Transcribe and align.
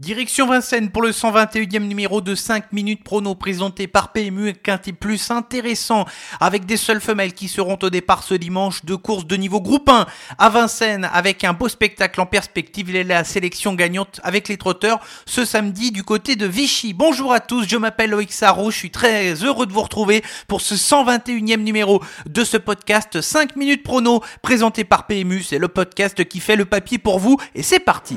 Direction 0.00 0.46
Vincennes 0.46 0.90
pour 0.90 1.02
le 1.02 1.10
121e 1.10 1.80
numéro 1.80 2.20
de 2.20 2.36
5 2.36 2.72
minutes 2.72 3.02
prono 3.02 3.34
présenté 3.34 3.88
par 3.88 4.12
PMU 4.12 4.52
Quintet 4.52 4.92
Plus 4.92 5.32
intéressant 5.32 6.04
avec 6.38 6.66
des 6.66 6.76
seules 6.76 7.00
femelles 7.00 7.32
qui 7.32 7.48
seront 7.48 7.76
au 7.82 7.90
départ 7.90 8.22
ce 8.22 8.34
dimanche 8.34 8.84
de 8.84 8.94
course 8.94 9.26
de 9.26 9.34
niveau 9.34 9.60
groupe 9.60 9.88
1 9.88 10.06
à 10.38 10.48
Vincennes 10.50 11.10
avec 11.12 11.42
un 11.42 11.52
beau 11.52 11.68
spectacle 11.68 12.20
en 12.20 12.26
perspective. 12.26 12.90
Il 12.90 13.08
la 13.08 13.24
sélection 13.24 13.74
gagnante 13.74 14.20
avec 14.22 14.46
les 14.46 14.56
trotteurs 14.56 15.00
ce 15.26 15.44
samedi 15.44 15.90
du 15.90 16.04
côté 16.04 16.36
de 16.36 16.46
Vichy. 16.46 16.94
Bonjour 16.94 17.32
à 17.32 17.40
tous, 17.40 17.66
je 17.66 17.76
m'appelle 17.76 18.10
Loïc 18.10 18.32
Sarro, 18.32 18.70
je 18.70 18.76
suis 18.76 18.92
très 18.92 19.34
heureux 19.42 19.66
de 19.66 19.72
vous 19.72 19.82
retrouver 19.82 20.22
pour 20.46 20.60
ce 20.60 20.76
121e 20.76 21.56
numéro 21.56 22.00
de 22.24 22.44
ce 22.44 22.56
podcast 22.56 23.20
5 23.20 23.56
minutes 23.56 23.82
prono 23.82 24.22
présenté 24.42 24.84
par 24.84 25.08
PMU. 25.08 25.42
C'est 25.42 25.58
le 25.58 25.66
podcast 25.66 26.24
qui 26.24 26.38
fait 26.38 26.54
le 26.54 26.66
papier 26.66 26.98
pour 26.98 27.18
vous 27.18 27.36
et 27.56 27.64
c'est 27.64 27.80
parti. 27.80 28.16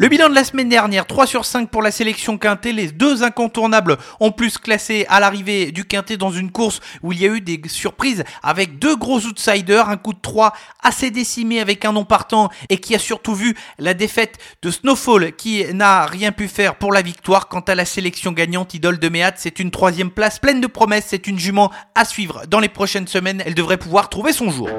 Le 0.00 0.08
bilan 0.08 0.30
de 0.30 0.34
la 0.34 0.44
semaine 0.44 0.70
dernière, 0.70 1.06
3 1.06 1.26
sur 1.26 1.44
5 1.44 1.68
pour 1.68 1.82
la 1.82 1.90
sélection 1.90 2.38
Quintet. 2.38 2.72
Les 2.72 2.90
deux 2.90 3.22
incontournables 3.22 3.98
ont 4.18 4.32
plus 4.32 4.56
classé 4.56 5.04
à 5.10 5.20
l'arrivée 5.20 5.72
du 5.72 5.84
Quintet 5.84 6.16
dans 6.16 6.30
une 6.30 6.50
course 6.50 6.80
où 7.02 7.12
il 7.12 7.20
y 7.20 7.26
a 7.26 7.28
eu 7.28 7.42
des 7.42 7.60
surprises 7.66 8.24
avec 8.42 8.78
deux 8.78 8.96
gros 8.96 9.20
outsiders. 9.26 9.90
Un 9.90 9.98
coup 9.98 10.14
de 10.14 10.18
3 10.22 10.54
assez 10.82 11.10
décimé 11.10 11.60
avec 11.60 11.84
un 11.84 11.92
non 11.92 12.06
partant 12.06 12.48
et 12.70 12.78
qui 12.78 12.94
a 12.94 12.98
surtout 12.98 13.34
vu 13.34 13.54
la 13.78 13.92
défaite 13.92 14.38
de 14.62 14.70
Snowfall 14.70 15.36
qui 15.36 15.66
n'a 15.74 16.06
rien 16.06 16.32
pu 16.32 16.48
faire 16.48 16.76
pour 16.76 16.94
la 16.94 17.02
victoire. 17.02 17.48
Quant 17.48 17.60
à 17.60 17.74
la 17.74 17.84
sélection 17.84 18.32
gagnante, 18.32 18.72
Idole 18.72 19.00
de 19.00 19.08
Méat, 19.10 19.34
c'est 19.36 19.60
une 19.60 19.70
troisième 19.70 20.10
place 20.10 20.38
pleine 20.38 20.62
de 20.62 20.66
promesses. 20.66 21.08
C'est 21.08 21.26
une 21.26 21.38
jument 21.38 21.70
à 21.94 22.06
suivre 22.06 22.44
dans 22.48 22.60
les 22.60 22.70
prochaines 22.70 23.06
semaines. 23.06 23.42
Elle 23.44 23.54
devrait 23.54 23.76
pouvoir 23.76 24.08
trouver 24.08 24.32
son 24.32 24.48
jour. 24.48 24.70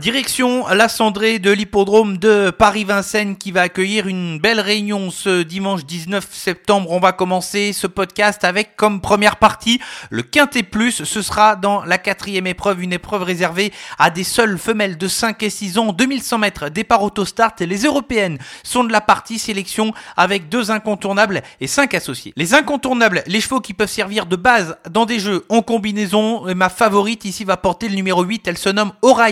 Direction 0.00 0.66
la 0.68 0.88
cendrée 0.88 1.38
de 1.38 1.52
l'hippodrome 1.52 2.18
de 2.18 2.50
Paris-Vincennes 2.50 3.36
qui 3.36 3.52
va 3.52 3.62
accueillir 3.62 4.08
une 4.08 4.40
belle 4.40 4.58
réunion 4.58 5.12
ce 5.12 5.42
dimanche 5.42 5.86
19 5.86 6.26
septembre. 6.32 6.90
On 6.90 6.98
va 6.98 7.12
commencer 7.12 7.72
ce 7.72 7.86
podcast 7.86 8.42
avec 8.42 8.74
comme 8.74 9.00
première 9.00 9.36
partie 9.36 9.80
le 10.10 10.22
Quintet 10.22 10.64
Plus. 10.64 11.04
Ce 11.04 11.22
sera 11.22 11.54
dans 11.54 11.84
la 11.84 11.98
quatrième 11.98 12.48
épreuve, 12.48 12.82
une 12.82 12.92
épreuve 12.92 13.22
réservée 13.22 13.72
à 13.96 14.10
des 14.10 14.24
seules 14.24 14.58
femelles 14.58 14.98
de 14.98 15.06
5 15.06 15.40
et 15.44 15.48
6 15.50 15.78
ans, 15.78 15.92
2100 15.92 16.38
mètres, 16.38 16.68
départ 16.70 17.04
autostart. 17.04 17.54
Les 17.60 17.84
européennes 17.84 18.38
sont 18.64 18.82
de 18.82 18.92
la 18.92 19.00
partie 19.00 19.38
sélection 19.38 19.94
avec 20.16 20.48
deux 20.48 20.72
incontournables 20.72 21.42
et 21.60 21.68
cinq 21.68 21.94
associés. 21.94 22.32
Les 22.36 22.54
incontournables, 22.54 23.22
les 23.28 23.40
chevaux 23.40 23.60
qui 23.60 23.74
peuvent 23.74 23.88
servir 23.88 24.26
de 24.26 24.36
base 24.36 24.76
dans 24.90 25.06
des 25.06 25.20
jeux 25.20 25.46
en 25.48 25.62
combinaison. 25.62 26.48
Et 26.48 26.54
ma 26.54 26.68
favorite 26.68 27.24
ici 27.24 27.44
va 27.44 27.56
porter 27.56 27.88
le 27.88 27.94
numéro 27.94 28.24
8. 28.24 28.48
Elle 28.48 28.58
se 28.58 28.70
nomme 28.70 28.92
Aura 29.00 29.30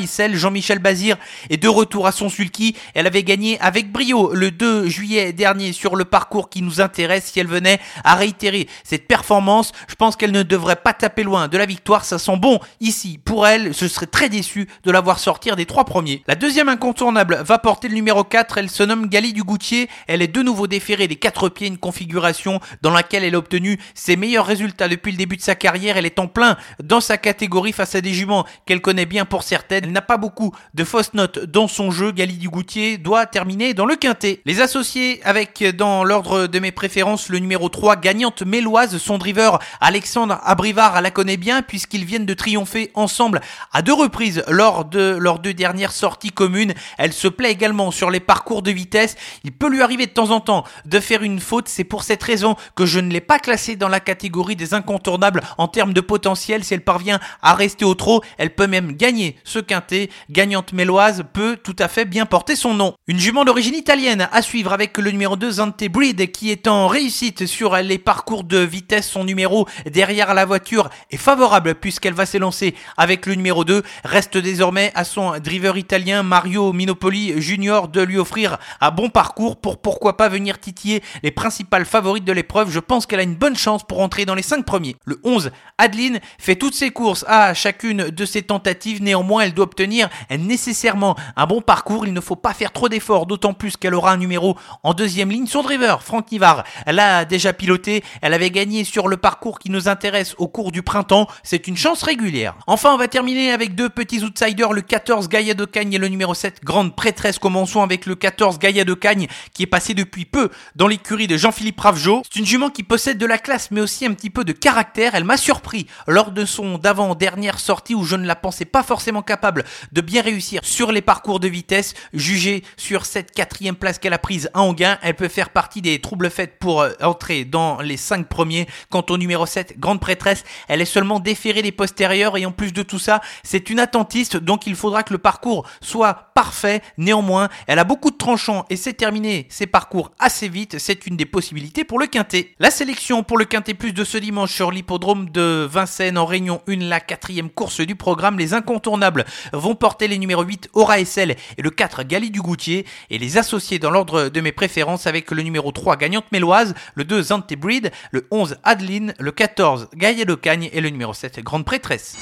Michel 0.52 0.78
Bazir 0.78 1.16
est 1.50 1.56
de 1.56 1.68
retour 1.68 2.06
à 2.06 2.12
son 2.12 2.28
sulky. 2.28 2.76
Elle 2.94 3.06
avait 3.06 3.24
gagné 3.24 3.58
avec 3.60 3.90
brio 3.90 4.32
le 4.34 4.50
2 4.50 4.88
juillet 4.88 5.32
dernier 5.32 5.72
sur 5.72 5.96
le 5.96 6.04
parcours 6.04 6.48
qui 6.48 6.62
nous 6.62 6.80
intéresse. 6.80 7.30
Si 7.32 7.40
elle 7.40 7.46
venait 7.46 7.80
à 8.04 8.14
réitérer 8.14 8.68
cette 8.84 9.08
performance, 9.08 9.72
je 9.88 9.94
pense 9.94 10.16
qu'elle 10.16 10.32
ne 10.32 10.42
devrait 10.42 10.76
pas 10.76 10.92
taper 10.92 11.22
loin 11.22 11.48
de 11.48 11.58
la 11.58 11.66
victoire. 11.66 12.04
Ça 12.04 12.18
sent 12.18 12.36
bon 12.36 12.60
ici 12.80 13.18
pour 13.24 13.46
elle. 13.46 13.74
Je 13.74 13.86
serais 13.86 14.06
très 14.06 14.28
déçu 14.28 14.68
de 14.84 14.90
la 14.90 15.00
voir 15.00 15.18
sortir 15.18 15.56
des 15.56 15.66
trois 15.66 15.84
premiers. 15.84 16.22
La 16.26 16.34
deuxième 16.34 16.68
incontournable 16.68 17.42
va 17.44 17.58
porter 17.58 17.88
le 17.88 17.94
numéro 17.94 18.24
4. 18.24 18.58
Elle 18.58 18.70
se 18.70 18.82
nomme 18.82 19.08
Gali 19.08 19.32
du 19.32 19.42
Goutier. 19.42 19.88
Elle 20.06 20.22
est 20.22 20.28
de 20.28 20.42
nouveau 20.42 20.66
déférée 20.66 21.08
des 21.08 21.16
quatre 21.16 21.48
pieds, 21.48 21.66
une 21.66 21.78
configuration 21.78 22.60
dans 22.82 22.90
laquelle 22.90 23.24
elle 23.24 23.34
a 23.34 23.38
obtenu 23.38 23.78
ses 23.94 24.16
meilleurs 24.16 24.46
résultats 24.46 24.88
depuis 24.88 25.12
le 25.12 25.18
début 25.18 25.36
de 25.36 25.42
sa 25.42 25.54
carrière. 25.54 25.96
Elle 25.96 26.06
est 26.06 26.18
en 26.18 26.28
plein 26.28 26.56
dans 26.82 27.00
sa 27.00 27.16
catégorie 27.16 27.72
face 27.72 27.94
à 27.94 28.00
des 28.00 28.12
juments 28.12 28.46
qu'elle 28.66 28.80
connaît 28.80 29.06
bien 29.06 29.24
pour 29.24 29.42
certaines. 29.42 29.84
Elle 29.84 29.92
n'a 29.92 30.02
pas 30.02 30.16
beaucoup 30.16 30.41
de 30.74 30.84
fausses 30.84 31.14
notes 31.14 31.38
dans 31.38 31.68
son 31.68 31.90
jeu, 31.90 32.10
Gali 32.12 32.38
Dugoutier 32.38 32.98
doit 32.98 33.26
terminer 33.26 33.74
dans 33.74 33.86
le 33.86 33.96
quintet. 33.96 34.40
Les 34.44 34.60
associés 34.60 35.20
avec 35.24 35.64
dans 35.76 36.04
l'ordre 36.04 36.46
de 36.46 36.58
mes 36.58 36.72
préférences 36.72 37.28
le 37.28 37.38
numéro 37.38 37.68
3 37.68 37.96
gagnante 37.96 38.42
méloise, 38.42 38.98
son 38.98 39.18
driver 39.18 39.58
Alexandre 39.80 40.40
Abrivard 40.44 41.00
la 41.00 41.10
connaît 41.10 41.36
bien 41.36 41.62
puisqu'ils 41.62 42.04
viennent 42.04 42.26
de 42.26 42.34
triompher 42.34 42.90
ensemble 42.94 43.40
à 43.72 43.82
deux 43.82 43.92
reprises 43.92 44.42
lors 44.48 44.84
de 44.84 45.16
leurs 45.18 45.38
deux 45.38 45.54
dernières 45.54 45.92
sorties 45.92 46.30
communes. 46.30 46.74
Elle 46.98 47.12
se 47.12 47.28
plaît 47.28 47.52
également 47.52 47.90
sur 47.90 48.10
les 48.10 48.20
parcours 48.20 48.62
de 48.62 48.70
vitesse. 48.70 49.16
Il 49.44 49.52
peut 49.52 49.68
lui 49.68 49.82
arriver 49.82 50.06
de 50.06 50.12
temps 50.12 50.30
en 50.30 50.40
temps 50.40 50.64
de 50.84 51.00
faire 51.00 51.22
une 51.22 51.40
faute. 51.40 51.68
C'est 51.68 51.84
pour 51.84 52.02
cette 52.02 52.22
raison 52.22 52.56
que 52.74 52.86
je 52.86 53.00
ne 53.00 53.10
l'ai 53.10 53.20
pas 53.20 53.38
classée 53.38 53.76
dans 53.76 53.88
la 53.88 54.00
catégorie 54.00 54.56
des 54.56 54.74
incontournables 54.74 55.42
en 55.58 55.68
termes 55.68 55.92
de 55.92 56.00
potentiel. 56.00 56.64
Si 56.64 56.74
elle 56.74 56.84
parvient 56.84 57.20
à 57.42 57.54
rester 57.54 57.84
au 57.84 57.94
trot, 57.94 58.22
elle 58.38 58.54
peut 58.54 58.66
même 58.66 58.92
gagner 58.92 59.36
ce 59.44 59.58
quintet 59.58 60.10
gagnante 60.32 60.72
méloise 60.72 61.24
peut 61.32 61.56
tout 61.62 61.76
à 61.78 61.86
fait 61.86 62.04
bien 62.04 62.26
porter 62.26 62.56
son 62.56 62.74
nom. 62.74 62.94
Une 63.06 63.18
jument 63.18 63.44
d'origine 63.44 63.74
italienne 63.74 64.28
à 64.32 64.42
suivre 64.42 64.72
avec 64.72 64.98
le 64.98 65.10
numéro 65.10 65.36
2 65.36 65.50
Zante 65.52 65.84
Breed 65.84 66.32
qui 66.32 66.50
est 66.50 66.66
en 66.66 66.88
réussite 66.88 67.46
sur 67.46 67.76
les 67.76 67.98
parcours 67.98 68.42
de 68.42 68.58
vitesse. 68.58 69.08
Son 69.08 69.24
numéro 69.24 69.68
derrière 69.90 70.34
la 70.34 70.44
voiture 70.44 70.88
est 71.10 71.16
favorable 71.16 71.74
puisqu'elle 71.74 72.14
va 72.14 72.26
s'élancer 72.26 72.74
avec 72.96 73.26
le 73.26 73.34
numéro 73.34 73.64
2. 73.64 73.82
Reste 74.04 74.38
désormais 74.38 74.90
à 74.94 75.04
son 75.04 75.38
driver 75.38 75.76
italien 75.76 76.22
Mario 76.22 76.72
Minopoli 76.72 77.40
Junior 77.40 77.88
de 77.88 78.00
lui 78.00 78.18
offrir 78.18 78.58
un 78.80 78.90
bon 78.90 79.10
parcours 79.10 79.60
pour 79.60 79.80
pourquoi 79.80 80.16
pas 80.16 80.28
venir 80.28 80.58
titiller 80.58 81.02
les 81.22 81.30
principales 81.30 81.84
favorites 81.84 82.24
de 82.24 82.32
l'épreuve. 82.32 82.70
Je 82.70 82.80
pense 82.80 83.06
qu'elle 83.06 83.20
a 83.20 83.24
une 83.24 83.36
bonne 83.36 83.56
chance 83.56 83.84
pour 83.86 84.00
entrer 84.00 84.24
dans 84.24 84.34
les 84.34 84.42
5 84.42 84.64
premiers. 84.64 84.96
Le 85.04 85.20
11 85.24 85.50
Adeline 85.78 86.20
fait 86.38 86.56
toutes 86.56 86.74
ses 86.74 86.90
courses 86.90 87.24
à 87.28 87.54
chacune 87.54 88.08
de 88.08 88.24
ses 88.24 88.42
tentatives. 88.42 89.02
Néanmoins, 89.02 89.42
elle 89.42 89.54
doit 89.54 89.64
obtenir 89.64 90.08
nécessairement 90.30 91.16
un 91.36 91.46
bon 91.46 91.60
parcours. 91.60 92.06
Il 92.06 92.12
ne 92.12 92.20
faut 92.20 92.36
pas 92.36 92.54
faire 92.54 92.72
trop 92.72 92.88
d'efforts, 92.88 93.26
d'autant 93.26 93.54
plus 93.54 93.76
qu'elle 93.76 93.94
aura 93.94 94.12
un 94.12 94.16
numéro 94.16 94.56
en 94.82 94.94
deuxième 94.94 95.30
ligne. 95.30 95.46
Son 95.46 95.62
driver, 95.62 96.02
Franck 96.02 96.32
Nivard, 96.32 96.64
elle 96.86 96.98
a 96.98 97.24
déjà 97.24 97.52
piloté. 97.52 98.02
Elle 98.20 98.34
avait 98.34 98.50
gagné 98.50 98.84
sur 98.84 99.08
le 99.08 99.16
parcours 99.16 99.58
qui 99.58 99.70
nous 99.70 99.88
intéresse 99.88 100.34
au 100.38 100.48
cours 100.48 100.72
du 100.72 100.82
printemps. 100.82 101.26
C'est 101.42 101.68
une 101.68 101.76
chance 101.76 102.02
régulière. 102.02 102.54
Enfin, 102.66 102.94
on 102.94 102.98
va 102.98 103.08
terminer 103.08 103.52
avec 103.52 103.74
deux 103.74 103.88
petits 103.88 104.22
outsiders, 104.22 104.72
le 104.72 104.82
14 104.82 105.28
Gaïa 105.28 105.54
de 105.54 105.64
Cagne 105.64 105.94
et 105.94 105.98
le 105.98 106.08
numéro 106.08 106.34
7 106.34 106.64
Grande 106.64 106.94
Prêtresse. 106.94 107.38
Commençons 107.38 107.82
avec 107.82 108.06
le 108.06 108.14
14 108.14 108.58
Gaïa 108.58 108.84
de 108.84 108.94
Cagne 108.94 109.28
qui 109.52 109.62
est 109.62 109.66
passé 109.66 109.94
depuis 109.94 110.24
peu 110.24 110.50
dans 110.76 110.88
l'écurie 110.88 111.26
de 111.26 111.36
Jean-Philippe 111.36 111.80
Ravjo. 111.80 112.22
C'est 112.24 112.38
une 112.38 112.46
jument 112.46 112.70
qui 112.70 112.82
possède 112.82 113.18
de 113.18 113.26
la 113.26 113.38
classe 113.38 113.70
mais 113.70 113.80
aussi 113.80 114.06
un 114.06 114.12
petit 114.12 114.30
peu 114.30 114.44
de 114.44 114.52
caractère. 114.52 115.14
Elle 115.14 115.24
m'a 115.24 115.36
surpris 115.36 115.86
lors 116.06 116.30
de 116.30 116.44
son 116.44 116.78
d'avant-dernière 116.78 117.58
sortie 117.58 117.94
où 117.94 118.04
je 118.04 118.16
ne 118.16 118.26
la 118.26 118.36
pensais 118.36 118.64
pas 118.64 118.82
forcément 118.82 119.22
capable 119.22 119.64
de 119.92 120.00
bien 120.00 120.11
réussir 120.20 120.60
sur 120.64 120.92
les 120.92 121.02
parcours 121.02 121.40
de 121.40 121.48
vitesse. 121.48 121.94
Jugée 122.12 122.62
sur 122.76 123.06
cette 123.06 123.32
quatrième 123.32 123.76
place 123.76 123.98
qu'elle 123.98 124.12
a 124.12 124.18
prise 124.18 124.50
à 124.54 124.60
Anguin, 124.62 124.98
elle 125.02 125.14
peut 125.14 125.28
faire 125.28 125.50
partie 125.50 125.82
des 125.82 126.00
troubles 126.00 126.30
faits 126.30 126.58
pour 126.58 126.82
euh, 126.82 126.90
entrer 127.00 127.44
dans 127.44 127.80
les 127.80 127.96
cinq 127.96 128.28
premiers. 128.28 128.66
Quant 128.90 129.04
au 129.10 129.18
numéro 129.18 129.46
7, 129.46 129.78
grande 129.78 130.00
prêtresse, 130.00 130.44
elle 130.68 130.80
est 130.80 130.86
seulement 130.86 131.20
déférée 131.20 131.62
des 131.62 131.72
postérieurs 131.72 132.36
et 132.36 132.46
en 132.46 132.52
plus 132.52 132.72
de 132.72 132.82
tout 132.82 132.98
ça, 132.98 133.20
c'est 133.42 133.70
une 133.70 133.78
attentiste, 133.78 134.36
donc 134.36 134.66
il 134.66 134.76
faudra 134.76 135.02
que 135.02 135.12
le 135.12 135.18
parcours 135.18 135.66
soit 135.80 136.32
parfait. 136.34 136.82
Néanmoins, 136.98 137.48
elle 137.66 137.78
a 137.78 137.84
beaucoup 137.84 138.10
de 138.10 138.16
tranchants 138.16 138.64
et 138.70 138.76
c'est 138.76 138.94
terminé 138.94 139.46
ses 139.48 139.66
parcours 139.66 140.12
assez 140.18 140.48
vite. 140.48 140.78
C'est 140.78 141.06
une 141.06 141.16
des 141.16 141.26
possibilités 141.26 141.84
pour 141.84 141.98
le 141.98 142.06
quintet. 142.06 142.54
La 142.58 142.70
sélection 142.70 143.22
pour 143.22 143.38
le 143.38 143.44
quintet 143.44 143.74
plus 143.74 143.92
de 143.92 144.04
ce 144.04 144.18
dimanche 144.18 144.52
sur 144.52 144.70
l'hippodrome 144.70 145.30
de 145.30 145.68
Vincennes 145.70 146.18
en 146.18 146.26
Réunion 146.26 146.62
1, 146.68 146.76
la 146.76 147.00
quatrième 147.00 147.50
course 147.50 147.80
du 147.80 147.96
programme. 147.96 148.38
Les 148.38 148.54
incontournables 148.54 149.24
vont 149.52 149.74
porter 149.74 150.01
les 150.08 150.18
numéros 150.18 150.42
8 150.42 150.70
Aura 150.72 151.04
SL 151.04 151.36
et 151.56 151.62
le 151.62 151.70
4 151.70 152.02
Gali 152.04 152.30
du 152.30 152.40
Goutier 152.40 152.86
et 153.10 153.18
les 153.18 153.38
associer 153.38 153.78
dans 153.78 153.90
l'ordre 153.90 154.28
de 154.28 154.40
mes 154.40 154.52
préférences 154.52 155.06
avec 155.06 155.30
le 155.30 155.42
numéro 155.42 155.72
3 155.72 155.96
Gagnante 155.96 156.30
Méloise, 156.32 156.74
le 156.94 157.04
2 157.04 157.22
Zante 157.22 157.52
Breed, 157.54 157.90
le 158.10 158.26
11 158.30 158.56
Adeline, 158.64 159.14
le 159.18 159.32
14 159.32 159.88
Gaïa 159.94 160.24
de 160.24 160.34
Cagne 160.34 160.70
et 160.72 160.80
le 160.80 160.90
numéro 160.90 161.14
7 161.14 161.40
Grande 161.40 161.64
Prêtresse. 161.64 162.16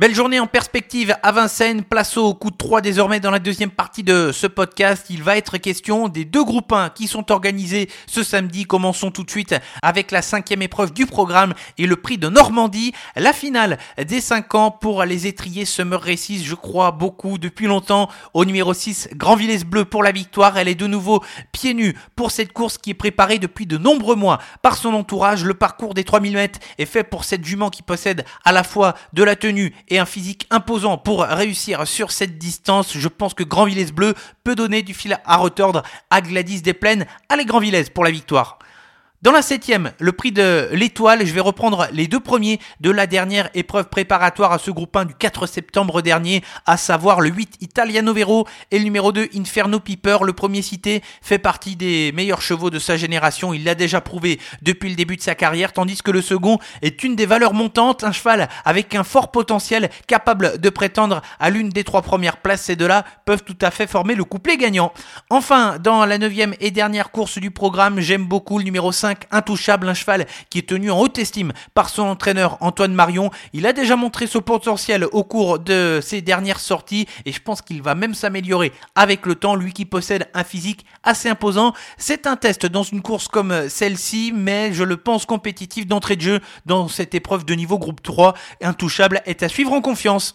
Belle 0.00 0.14
journée 0.14 0.40
en 0.40 0.46
perspective 0.46 1.14
à 1.22 1.30
Vincennes, 1.30 1.84
place 1.84 2.16
au 2.16 2.32
coup 2.32 2.50
de 2.50 2.56
3 2.56 2.80
désormais 2.80 3.20
dans 3.20 3.30
la 3.30 3.38
deuxième 3.38 3.70
partie 3.70 4.02
de 4.02 4.32
ce 4.32 4.46
podcast. 4.46 5.04
Il 5.10 5.22
va 5.22 5.36
être 5.36 5.58
question 5.58 6.08
des 6.08 6.24
deux 6.24 6.42
groupes 6.42 6.72
1 6.72 6.88
qui 6.88 7.06
sont 7.06 7.30
organisés 7.30 7.90
ce 8.06 8.22
samedi. 8.22 8.64
Commençons 8.64 9.10
tout 9.10 9.24
de 9.24 9.30
suite 9.30 9.54
avec 9.82 10.10
la 10.10 10.22
cinquième 10.22 10.62
épreuve 10.62 10.94
du 10.94 11.04
programme 11.04 11.52
et 11.76 11.84
le 11.84 11.96
prix 11.96 12.16
de 12.16 12.30
Normandie. 12.30 12.94
La 13.14 13.34
finale 13.34 13.76
des 14.02 14.22
5 14.22 14.54
ans 14.54 14.70
pour 14.70 15.04
les 15.04 15.26
étriers 15.26 15.66
Summer 15.66 16.00
Races, 16.00 16.44
je 16.44 16.54
crois 16.54 16.92
beaucoup 16.92 17.36
depuis 17.36 17.66
longtemps. 17.66 18.08
Au 18.32 18.46
numéro 18.46 18.72
6, 18.72 19.10
Grand 19.16 19.36
Villesse 19.36 19.66
Bleu 19.66 19.84
pour 19.84 20.02
la 20.02 20.12
victoire. 20.12 20.56
Elle 20.56 20.68
est 20.68 20.74
de 20.74 20.86
nouveau 20.86 21.22
pieds 21.52 21.74
nus 21.74 21.94
pour 22.16 22.30
cette 22.30 22.54
course 22.54 22.78
qui 22.78 22.88
est 22.88 22.94
préparée 22.94 23.38
depuis 23.38 23.66
de 23.66 23.76
nombreux 23.76 24.16
mois 24.16 24.38
par 24.62 24.78
son 24.78 24.94
entourage. 24.94 25.44
Le 25.44 25.52
parcours 25.52 25.92
des 25.92 26.04
3000 26.04 26.32
mètres 26.32 26.58
est 26.78 26.86
fait 26.86 27.04
pour 27.04 27.24
cette 27.24 27.44
jument 27.44 27.68
qui 27.68 27.82
possède 27.82 28.24
à 28.46 28.52
la 28.52 28.64
fois 28.64 28.94
de 29.12 29.22
la 29.22 29.36
tenue 29.36 29.74
et 29.90 29.98
un 29.98 30.06
physique 30.06 30.46
imposant 30.50 30.96
pour 30.96 31.22
réussir 31.22 31.86
sur 31.86 32.12
cette 32.12 32.38
distance. 32.38 32.96
Je 32.96 33.08
pense 33.08 33.34
que 33.34 33.42
Grand 33.42 33.64
Villesse 33.64 33.92
Bleu 33.92 34.14
peut 34.44 34.54
donner 34.54 34.82
du 34.82 34.94
fil 34.94 35.18
à 35.24 35.36
retordre 35.36 35.82
à 36.10 36.20
Gladys 36.20 36.62
des 36.62 36.72
Plaines. 36.72 37.06
Allez 37.28 37.44
Grand 37.44 37.58
Villesse 37.60 37.90
pour 37.90 38.04
la 38.04 38.10
victoire. 38.10 38.58
Dans 39.22 39.32
la 39.32 39.42
septième, 39.42 39.92
le 39.98 40.12
prix 40.12 40.32
de 40.32 40.70
l'étoile, 40.72 41.26
je 41.26 41.34
vais 41.34 41.40
reprendre 41.40 41.88
les 41.92 42.06
deux 42.06 42.20
premiers 42.20 42.58
de 42.80 42.90
la 42.90 43.06
dernière 43.06 43.50
épreuve 43.52 43.90
préparatoire 43.90 44.50
à 44.50 44.58
ce 44.58 44.70
groupe 44.70 44.96
1 44.96 45.04
du 45.04 45.14
4 45.14 45.46
septembre 45.46 46.00
dernier, 46.00 46.42
à 46.64 46.78
savoir 46.78 47.20
le 47.20 47.28
8 47.28 47.58
Italiano 47.60 48.14
Vero 48.14 48.48
et 48.70 48.78
le 48.78 48.84
numéro 48.84 49.12
2 49.12 49.28
Inferno 49.36 49.78
Piper. 49.78 50.16
Le 50.24 50.32
premier 50.32 50.62
cité 50.62 51.02
fait 51.20 51.38
partie 51.38 51.76
des 51.76 52.12
meilleurs 52.12 52.40
chevaux 52.40 52.70
de 52.70 52.78
sa 52.78 52.96
génération, 52.96 53.52
il 53.52 53.62
l'a 53.62 53.74
déjà 53.74 54.00
prouvé 54.00 54.40
depuis 54.62 54.88
le 54.88 54.96
début 54.96 55.16
de 55.16 55.20
sa 55.20 55.34
carrière, 55.34 55.74
tandis 55.74 56.00
que 56.00 56.10
le 56.10 56.22
second 56.22 56.58
est 56.80 57.04
une 57.04 57.14
des 57.14 57.26
valeurs 57.26 57.52
montantes, 57.52 58.04
un 58.04 58.12
cheval 58.12 58.48
avec 58.64 58.94
un 58.94 59.04
fort 59.04 59.30
potentiel 59.32 59.90
capable 60.06 60.58
de 60.58 60.70
prétendre 60.70 61.20
à 61.38 61.50
l'une 61.50 61.68
des 61.68 61.84
trois 61.84 62.00
premières 62.00 62.38
places. 62.38 62.62
Ces 62.62 62.76
deux-là 62.76 63.04
peuvent 63.26 63.44
tout 63.44 63.58
à 63.60 63.70
fait 63.70 63.86
former 63.86 64.14
le 64.14 64.24
couplet 64.24 64.56
gagnant. 64.56 64.94
Enfin, 65.28 65.76
dans 65.78 66.06
la 66.06 66.16
neuvième 66.16 66.54
et 66.58 66.70
dernière 66.70 67.10
course 67.10 67.36
du 67.36 67.50
programme, 67.50 68.00
j'aime 68.00 68.24
beaucoup 68.24 68.56
le 68.56 68.64
numéro 68.64 68.92
5 68.92 69.09
intouchable, 69.30 69.88
un 69.88 69.94
cheval 69.94 70.26
qui 70.48 70.58
est 70.58 70.68
tenu 70.68 70.90
en 70.90 70.98
haute 70.98 71.18
estime 71.18 71.52
par 71.74 71.88
son 71.88 72.02
entraîneur 72.02 72.58
Antoine 72.60 72.92
Marion. 72.92 73.30
Il 73.52 73.66
a 73.66 73.72
déjà 73.72 73.96
montré 73.96 74.26
son 74.26 74.40
potentiel 74.40 75.06
au 75.12 75.24
cours 75.24 75.58
de 75.58 76.00
ses 76.02 76.22
dernières 76.22 76.60
sorties 76.60 77.06
et 77.24 77.32
je 77.32 77.40
pense 77.40 77.62
qu'il 77.62 77.82
va 77.82 77.94
même 77.94 78.14
s'améliorer 78.14 78.72
avec 78.94 79.26
le 79.26 79.34
temps, 79.34 79.54
lui 79.54 79.72
qui 79.72 79.84
possède 79.84 80.28
un 80.34 80.44
physique 80.44 80.84
assez 81.02 81.28
imposant. 81.28 81.72
C'est 81.98 82.26
un 82.26 82.36
test 82.36 82.66
dans 82.66 82.82
une 82.82 83.02
course 83.02 83.28
comme 83.28 83.68
celle-ci, 83.68 84.32
mais 84.34 84.72
je 84.72 84.84
le 84.84 84.96
pense 84.96 85.26
compétitif 85.26 85.86
d'entrée 85.86 86.16
de 86.16 86.22
jeu 86.22 86.40
dans 86.66 86.88
cette 86.88 87.14
épreuve 87.14 87.44
de 87.44 87.54
niveau 87.54 87.78
groupe 87.78 88.02
3. 88.02 88.34
Intouchable 88.62 89.22
est 89.26 89.42
à 89.42 89.48
suivre 89.48 89.72
en 89.72 89.80
confiance. 89.80 90.34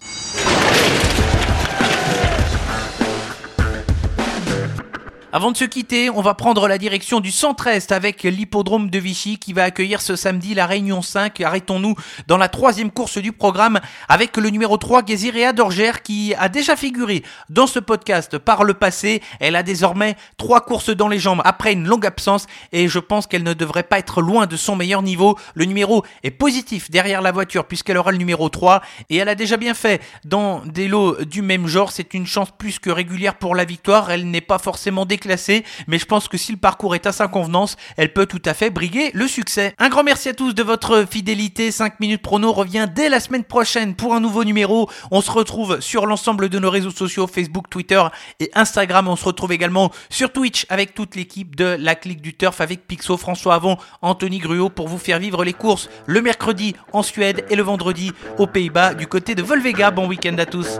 Avant 5.36 5.52
de 5.52 5.58
se 5.58 5.66
quitter, 5.66 6.10
on 6.10 6.22
va 6.22 6.34
prendre 6.34 6.66
la 6.66 6.78
direction 6.78 7.20
du 7.20 7.30
centre-est 7.30 7.92
avec 7.92 8.24
l'hippodrome 8.24 8.90
de 8.90 9.00
Vichy 9.00 9.38
qui 9.38 9.52
va 9.52 9.64
accueillir 9.64 10.02
ce 10.02 10.16
samedi 10.16 10.54
la 10.54 10.66
Réunion 10.66 11.02
5. 11.02 11.42
Arrêtons-nous 11.42 11.94
dans 12.28 12.38
la 12.38 12.48
troisième 12.48 12.90
course 12.90 13.18
du 13.18 13.34
programme 13.34 13.82
avec 14.08 14.38
le 14.38 14.50
numéro 14.50 14.78
3 14.78 15.04
Gézirea 15.06 15.52
Dorgère 15.52 16.04
qui 16.04 16.34
a 16.36 16.48
déjà 16.48 16.78
figuré 16.78 17.22
dans 17.50 17.68
ce 17.68 17.80
podcast 17.80 18.38
par 18.38 18.64
le 18.64 18.76
passé. 18.76 19.22
Elle 19.42 19.58
a 19.58 19.64
désormais 19.64 20.16
trois 20.38 20.62
courses 20.62 20.92
dans 20.96 21.10
les 21.10 21.20
jambes 21.20 21.42
après 21.44 21.74
une 21.74 21.86
longue 21.86 22.06
absence 22.06 22.48
et 22.72 22.88
je 22.88 23.00
pense 23.00 23.28
qu'elle 23.28 23.44
ne 23.44 23.54
devrait 23.54 23.84
pas 23.84 24.00
être 24.00 24.22
loin 24.22 24.48
de 24.48 24.56
son 24.56 24.78
meilleur 24.78 25.02
niveau. 25.02 25.38
Le 25.54 25.66
numéro 25.66 26.06
est 26.24 26.32
positif 26.32 26.90
derrière 26.90 27.22
la 27.22 27.34
voiture 27.34 27.66
puisqu'elle 27.66 27.98
aura 27.98 28.14
le 28.14 28.20
numéro 28.20 28.48
3 28.48 28.82
et 29.10 29.18
elle 29.18 29.28
a 29.28 29.36
déjà 29.36 29.58
bien 29.58 29.74
fait 29.74 30.02
dans 30.24 30.62
des 30.66 30.88
lots 30.88 31.26
du 31.26 31.42
même 31.42 31.68
genre. 31.68 31.92
C'est 31.92 32.14
une 32.14 32.26
chance 32.26 32.52
plus 32.58 32.80
que 32.80 32.90
régulière 32.90 33.36
pour 33.36 33.54
la 33.54 33.66
victoire. 33.66 34.12
Elle 34.12 34.32
n'est 34.32 34.40
pas 34.40 34.60
forcément 34.60 35.06
déclarée 35.06 35.25
mais 35.88 36.00
je 36.00 36.06
pense 36.06 36.28
que 36.28 36.38
si 36.38 36.52
le 36.52 36.58
parcours 36.58 36.96
est 36.96 37.06
à 37.06 37.12
sa 37.12 37.28
convenance, 37.28 37.76
elle 37.98 38.14
peut 38.14 38.26
tout 38.26 38.42
à 38.46 38.54
fait 38.54 38.70
briguer 38.70 39.12
le 39.14 39.28
succès. 39.28 39.74
Un 39.78 39.90
grand 39.90 40.04
merci 40.04 40.30
à 40.30 40.34
tous 40.34 40.54
de 40.54 40.64
votre 40.64 41.06
fidélité. 41.10 41.72
5 41.72 42.00
minutes 42.00 42.22
prono 42.22 42.52
revient 42.52 42.88
dès 42.94 43.10
la 43.10 43.20
semaine 43.20 43.44
prochaine 43.44 43.96
pour 43.96 44.14
un 44.14 44.20
nouveau 44.20 44.44
numéro. 44.44 44.90
On 45.12 45.22
se 45.22 45.32
retrouve 45.32 45.80
sur 45.82 46.06
l'ensemble 46.06 46.50
de 46.50 46.60
nos 46.60 46.70
réseaux 46.70 46.92
sociaux, 46.92 47.28
Facebook, 47.28 47.70
Twitter 47.70 48.02
et 48.40 48.52
Instagram. 48.54 49.08
On 49.08 49.16
se 49.16 49.26
retrouve 49.26 49.52
également 49.52 49.92
sur 50.10 50.32
Twitch 50.32 50.66
avec 50.70 50.94
toute 50.94 51.16
l'équipe 51.16 51.56
de 51.56 51.78
la 51.80 51.96
clique 51.96 52.22
du 52.22 52.36
turf 52.36 52.62
avec 52.62 52.88
Pixo, 52.88 53.18
François 53.18 53.56
Avon, 53.56 53.78
Anthony 54.02 54.40
Gruot 54.40 54.70
pour 54.70 54.88
vous 54.88 54.98
faire 54.98 55.20
vivre 55.20 55.44
les 55.44 55.54
courses 55.54 55.90
le 56.06 56.22
mercredi 56.22 56.76
en 56.94 57.04
Suède 57.04 57.46
et 57.50 57.56
le 57.56 57.64
vendredi 57.64 58.12
aux 58.38 58.48
Pays-Bas 58.48 58.94
du 58.94 59.08
côté 59.08 59.36
de 59.36 59.42
Volvega. 59.44 59.92
Bon 59.92 60.08
week-end 60.08 60.38
à 60.38 60.46
tous. 60.46 60.80